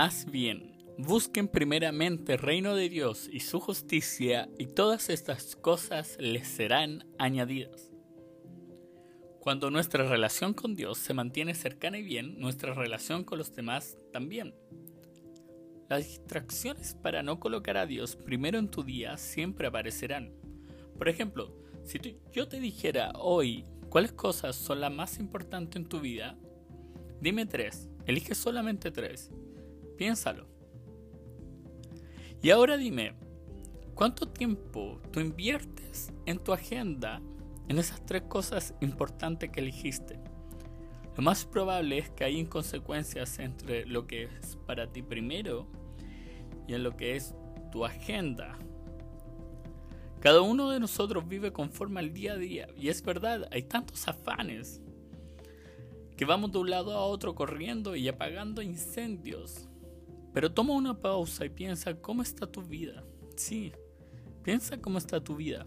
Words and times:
Más 0.00 0.30
bien, 0.30 0.76
busquen 0.96 1.48
primeramente 1.48 2.34
el 2.34 2.38
reino 2.38 2.76
de 2.76 2.88
Dios 2.88 3.28
y 3.32 3.40
su 3.40 3.58
justicia, 3.58 4.48
y 4.56 4.66
todas 4.66 5.10
estas 5.10 5.56
cosas 5.56 6.16
les 6.20 6.46
serán 6.46 7.04
añadidas. 7.18 7.90
Cuando 9.40 9.72
nuestra 9.72 10.08
relación 10.08 10.54
con 10.54 10.76
Dios 10.76 10.98
se 10.98 11.14
mantiene 11.14 11.52
cercana 11.52 11.98
y 11.98 12.04
bien, 12.04 12.38
nuestra 12.38 12.74
relación 12.74 13.24
con 13.24 13.38
los 13.38 13.56
demás 13.56 13.98
también. 14.12 14.54
Las 15.88 16.06
distracciones 16.06 16.94
para 16.94 17.24
no 17.24 17.40
colocar 17.40 17.76
a 17.76 17.84
Dios 17.84 18.14
primero 18.14 18.60
en 18.60 18.68
tu 18.68 18.84
día 18.84 19.16
siempre 19.16 19.66
aparecerán. 19.66 20.32
Por 20.96 21.08
ejemplo, 21.08 21.52
si 21.82 21.98
yo 22.30 22.46
te 22.46 22.60
dijera 22.60 23.10
hoy 23.16 23.64
cuáles 23.88 24.12
cosas 24.12 24.54
son 24.54 24.80
las 24.80 24.92
más 24.92 25.18
importantes 25.18 25.74
en 25.74 25.88
tu 25.88 25.98
vida, 25.98 26.38
dime 27.20 27.46
tres, 27.46 27.88
elige 28.06 28.36
solamente 28.36 28.92
tres 28.92 29.32
Piénsalo. 29.98 30.46
Y 32.40 32.50
ahora 32.50 32.76
dime, 32.76 33.14
¿cuánto 33.96 34.28
tiempo 34.28 35.00
tú 35.10 35.18
inviertes 35.18 36.12
en 36.24 36.38
tu 36.38 36.52
agenda 36.52 37.20
en 37.66 37.78
esas 37.78 38.06
tres 38.06 38.22
cosas 38.22 38.74
importantes 38.80 39.50
que 39.50 39.58
elegiste? 39.58 40.20
Lo 41.16 41.24
más 41.24 41.44
probable 41.44 41.98
es 41.98 42.10
que 42.10 42.22
hay 42.22 42.38
inconsecuencias 42.38 43.40
entre 43.40 43.86
lo 43.86 44.06
que 44.06 44.22
es 44.22 44.56
para 44.66 44.86
ti 44.86 45.02
primero 45.02 45.66
y 46.68 46.74
en 46.74 46.84
lo 46.84 46.96
que 46.96 47.16
es 47.16 47.34
tu 47.72 47.84
agenda. 47.84 48.56
Cada 50.20 50.42
uno 50.42 50.70
de 50.70 50.78
nosotros 50.78 51.26
vive 51.26 51.52
conforme 51.52 51.98
al 51.98 52.12
día 52.12 52.34
a 52.34 52.36
día 52.36 52.68
y 52.76 52.88
es 52.88 53.02
verdad, 53.02 53.48
hay 53.50 53.64
tantos 53.64 54.06
afanes 54.06 54.80
que 56.16 56.24
vamos 56.24 56.52
de 56.52 56.58
un 56.58 56.70
lado 56.70 56.92
a 56.92 57.04
otro 57.04 57.34
corriendo 57.34 57.96
y 57.96 58.06
apagando 58.06 58.62
incendios 58.62 59.68
pero 60.38 60.52
toma 60.52 60.72
una 60.74 61.00
pausa 61.00 61.44
y 61.44 61.48
piensa 61.48 62.00
cómo 62.00 62.22
está 62.22 62.46
tu 62.46 62.62
vida. 62.62 63.02
Sí, 63.34 63.72
piensa 64.44 64.80
cómo 64.80 64.98
está 64.98 65.18
tu 65.18 65.34
vida. 65.34 65.66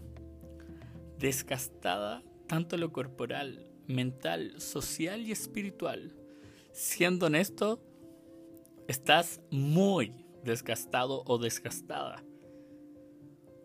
Desgastada 1.18 2.22
tanto 2.46 2.78
lo 2.78 2.90
corporal, 2.90 3.70
mental, 3.86 4.58
social 4.62 5.26
y 5.26 5.30
espiritual. 5.30 6.16
Siendo 6.72 7.26
honesto, 7.26 7.82
estás 8.88 9.42
muy 9.50 10.24
desgastado 10.42 11.22
o 11.26 11.36
desgastada. 11.36 12.24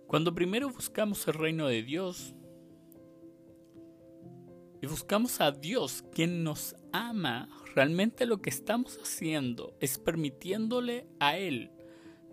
Cuando 0.07 0.35
primero 0.35 0.69
buscamos 0.69 1.25
el 1.29 1.35
reino 1.35 1.67
de 1.67 1.83
Dios 1.83 2.35
y 4.81 4.87
buscamos 4.87 5.41
a 5.41 5.51
Dios, 5.51 6.03
quien 6.13 6.43
nos 6.43 6.75
ama, 6.91 7.49
realmente 7.75 8.25
lo 8.25 8.41
que 8.41 8.49
estamos 8.49 8.97
haciendo 9.01 9.75
es 9.79 9.97
permitiéndole 9.97 11.07
a 11.19 11.37
Él 11.37 11.71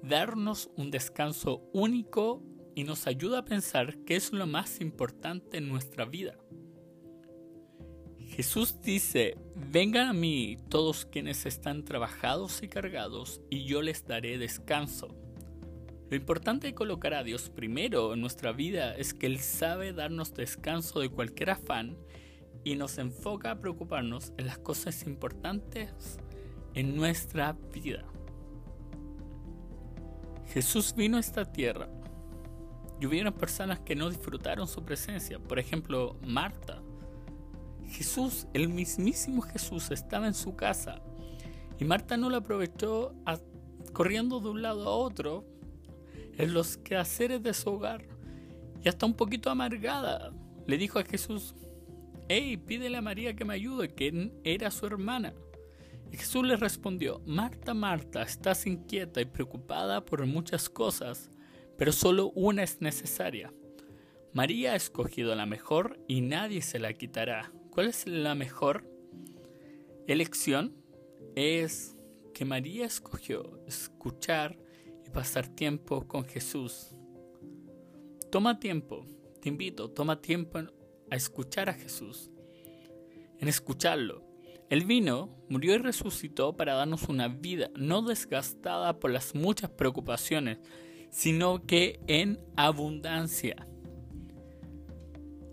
darnos 0.03 0.71
un 0.77 0.91
descanso 0.91 1.63
único 1.73 2.43
y 2.75 2.85
nos 2.85 3.07
ayuda 3.07 3.39
a 3.39 3.45
pensar 3.45 3.99
qué 4.05 4.17
es 4.17 4.33
lo 4.33 4.47
más 4.47 4.81
importante 4.81 5.59
en 5.59 5.69
nuestra 5.69 6.05
vida. 6.05 6.37
Jesús 8.27 8.81
dice, 8.81 9.37
vengan 9.55 10.09
a 10.09 10.13
mí 10.13 10.59
todos 10.69 11.07
quienes 11.07 11.47
están 11.47 11.85
trabajados 11.85 12.63
y 12.63 12.69
cargados, 12.69 13.41
y 13.49 13.65
yo 13.65 13.81
les 13.81 14.07
daré 14.07 14.39
descanso. 14.39 15.09
Lo 16.11 16.17
importante 16.17 16.67
de 16.67 16.75
colocar 16.75 17.15
a 17.15 17.23
Dios 17.23 17.49
primero 17.49 18.13
en 18.13 18.21
nuestra 18.21 18.53
vida 18.53 18.95
es 18.97 19.15
que 19.15 19.27
Él 19.27 19.39
sabe 19.39 19.93
darnos 19.93 20.35
descanso 20.35 21.01
de 21.01 21.09
cualquier 21.09 21.51
afán 21.51 21.97
y 22.65 22.77
nos 22.77 22.99
enfoca 22.99 23.51
a 23.51 23.61
preocuparnos 23.61 24.33
en 24.39 24.47
las 24.47 24.59
cosas 24.59 25.07
importantes 25.07 26.19
en 26.75 26.97
nuestra 26.97 27.53
vida. 27.73 28.05
Jesús 30.47 30.95
vino 30.97 31.19
a 31.19 31.21
esta 31.21 31.45
tierra 31.45 31.89
y 33.01 33.07
hubieron 33.07 33.33
personas 33.35 33.81
que 33.81 33.95
no 33.95 34.09
disfrutaron 34.09 34.67
su 34.67 34.85
presencia, 34.85 35.39
por 35.39 35.59
ejemplo 35.59 36.17
Marta. 36.27 36.81
Jesús, 37.87 38.47
el 38.55 38.69
mismísimo 38.69 39.43
Jesús, 39.43 39.91
estaba 39.91 40.27
en 40.27 40.35
su 40.35 40.57
casa 40.57 41.03
y 41.79 41.85
Marta 41.85 42.17
no 42.17 42.31
lo 42.31 42.37
aprovechó 42.39 43.15
corriendo 43.93 44.41
de 44.41 44.49
un 44.49 44.63
lado 44.63 44.89
a 44.89 44.97
otro 44.97 45.45
en 46.37 46.55
los 46.55 46.77
quehaceres 46.79 47.43
de 47.43 47.53
su 47.53 47.71
hogar 47.71 48.05
y 48.83 48.89
hasta 48.89 49.07
un 49.07 49.15
poquito 49.15 49.51
amargada 49.51 50.33
le 50.67 50.79
dijo 50.79 50.99
a 50.99 51.05
Jesús, 51.05 51.55
hey, 52.29 52.57
pídele 52.57 52.97
a 52.97 53.03
María 53.03 53.35
que 53.35 53.45
me 53.45 53.55
ayude, 53.55 53.95
que 53.95 54.33
era 54.45 54.71
su 54.71 54.87
hermana. 54.87 55.35
Y 56.11 56.17
Jesús 56.17 56.47
le 56.47 56.57
respondió, 56.57 57.21
Marta, 57.27 57.75
Marta, 57.75 58.23
estás 58.23 58.67
inquieta 58.67 59.21
y 59.21 59.25
preocupada 59.25 60.05
por 60.05 60.25
muchas 60.27 60.69
cosas, 60.69 61.31
pero 61.77 61.93
solo 61.93 62.31
una 62.35 62.63
es 62.63 62.81
necesaria. 62.81 63.53
María 64.33 64.73
ha 64.73 64.77
escogido 64.77 65.35
la 65.35 65.47
mejor 65.47 65.99
y 66.07 66.21
nadie 66.21 66.63
se 66.63 66.79
la 66.79 66.93
quitará. 66.93 67.53
¿Cuál 67.71 67.89
es 67.89 68.07
la 68.07 68.35
mejor 68.35 68.85
elección? 70.07 70.77
Es 71.35 71.97
que 72.33 72.45
María 72.45 72.87
escogió 72.87 73.61
escuchar 73.67 74.59
y 75.07 75.11
pasar 75.11 75.49
tiempo 75.49 76.07
con 76.07 76.25
Jesús. 76.25 76.95
Toma 78.31 78.59
tiempo, 78.59 79.07
te 79.41 79.49
invito, 79.49 79.91
toma 79.91 80.21
tiempo 80.21 80.61
a 81.11 81.17
escuchar 81.17 81.69
a 81.69 81.75
Jesús, 81.75 82.31
en 83.39 83.49
escucharlo. 83.49 84.25
Él 84.71 84.85
vino, 84.85 85.37
murió 85.49 85.75
y 85.75 85.79
resucitó 85.79 86.57
para 86.57 86.75
darnos 86.75 87.09
una 87.09 87.29
vida 87.29 87.71
no 87.77 88.03
desgastada 88.03 88.99
por 88.99 89.11
las 89.11 89.35
muchas 89.35 89.71
preocupaciones, 89.71 90.59
sino 91.11 91.65
que 91.67 92.01
en 92.07 92.41
abundancia. 92.57 93.69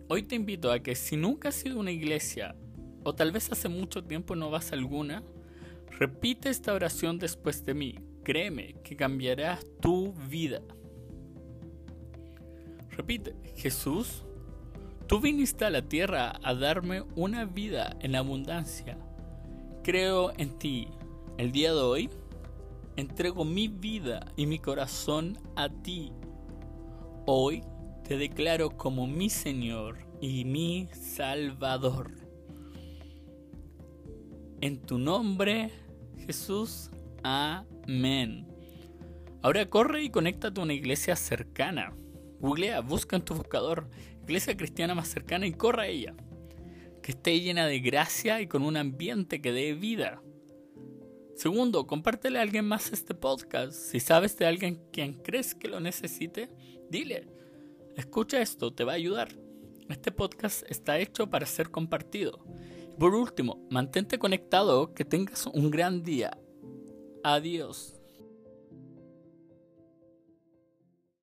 Hoy 0.08 0.24
te 0.24 0.36
invito 0.36 0.72
a 0.72 0.80
que 0.80 0.96
si 0.96 1.18
nunca 1.18 1.50
has 1.50 1.66
ido 1.66 1.78
a 1.78 1.80
una 1.82 1.92
iglesia, 1.92 2.56
o 3.04 3.14
tal 3.14 3.32
vez 3.32 3.52
hace 3.52 3.70
mucho 3.70 4.04
tiempo 4.04 4.36
no 4.36 4.50
vas 4.50 4.72
a 4.72 4.76
alguna, 4.76 5.24
repite 6.00 6.50
esta 6.50 6.74
oración 6.74 7.20
después 7.20 7.66
de 7.66 7.74
mí. 7.74 7.96
Créeme 8.24 8.76
que 8.84 8.96
cambiará 8.96 9.60
tu 9.80 10.14
vida. 10.30 10.62
Repite, 12.90 13.36
Jesús, 13.56 14.26
Tú 15.12 15.20
viniste 15.20 15.66
a 15.66 15.70
la 15.70 15.82
tierra 15.82 16.40
a 16.42 16.56
darme 16.56 17.04
una 17.18 17.44
vida 17.44 17.98
en 18.00 18.16
abundancia. 18.16 18.98
Creo 19.84 20.32
en 20.38 20.58
ti. 20.58 20.88
El 21.38 21.52
día 21.52 21.74
de 21.74 21.82
hoy 21.82 22.10
entrego 22.96 23.44
mi 23.44 23.68
vida 23.68 24.26
y 24.38 24.46
mi 24.46 24.58
corazón 24.58 25.38
a 25.58 25.68
ti. 25.68 26.14
Hoy 27.26 27.62
te 28.08 28.16
declaro 28.16 28.70
como 28.70 29.06
mi 29.06 29.30
Señor 29.30 29.98
y 30.22 30.46
mi 30.46 30.88
Salvador. 30.94 32.12
En 34.62 34.82
tu 34.82 34.98
nombre, 34.98 35.72
Jesús. 36.26 36.90
Amén. 37.22 38.48
Ahora 39.42 39.70
corre 39.70 40.04
y 40.04 40.10
conéctate 40.10 40.62
a 40.62 40.64
una 40.64 40.74
iglesia 40.74 41.18
cercana. 41.18 41.94
Googlea, 42.40 42.80
busca 42.80 43.18
en 43.18 43.26
tu 43.26 43.36
buscador 43.36 43.90
iglesia 44.32 44.56
cristiana 44.56 44.96
más 44.96 45.10
cercana 45.10 45.46
y 45.46 45.52
corra 45.52 45.84
a 45.84 45.88
ella. 45.88 46.16
Que 47.04 47.12
esté 47.12 47.38
llena 47.42 47.68
de 47.68 47.82
gracia 47.82 48.40
y 48.40 48.48
con 48.48 48.64
un 48.64 48.78
ambiente 48.78 49.42
que 49.42 49.52
dé 49.52 49.74
vida. 49.74 50.24
Segundo, 51.36 51.86
compártele 51.86 52.40
a 52.40 52.42
alguien 52.42 52.64
más 52.64 52.94
este 52.94 53.14
podcast. 53.14 53.74
Si 53.74 54.00
sabes 54.00 54.38
de 54.38 54.46
alguien 54.46 54.82
quien 54.94 55.16
crees 55.22 55.54
que 55.54 55.68
lo 55.68 55.82
necesite, 55.82 56.50
dile. 56.90 57.28
Escucha 57.98 58.42
esto, 58.42 58.74
te 58.74 58.86
va 58.86 58.94
a 58.94 58.96
ayudar. 58.96 59.38
Este 59.90 60.14
podcast 60.14 60.64
está 60.72 60.98
hecho 60.98 61.30
para 61.30 61.46
ser 61.46 61.70
compartido. 61.70 62.46
por 62.98 63.14
último, 63.16 63.68
mantente 63.70 64.18
conectado, 64.18 64.94
que 64.94 65.04
tengas 65.04 65.46
un 65.48 65.72
gran 65.72 66.04
día. 66.04 66.38
Adiós. 67.24 68.01